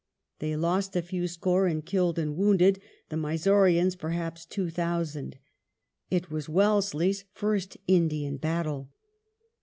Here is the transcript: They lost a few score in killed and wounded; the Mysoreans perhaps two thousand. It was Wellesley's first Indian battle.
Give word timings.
They 0.39 0.55
lost 0.55 0.95
a 0.95 1.03
few 1.03 1.27
score 1.27 1.67
in 1.67 1.83
killed 1.83 2.17
and 2.17 2.35
wounded; 2.35 2.79
the 3.09 3.15
Mysoreans 3.17 3.95
perhaps 3.95 4.47
two 4.47 4.71
thousand. 4.71 5.37
It 6.09 6.31
was 6.31 6.49
Wellesley's 6.49 7.25
first 7.33 7.77
Indian 7.85 8.37
battle. 8.37 8.89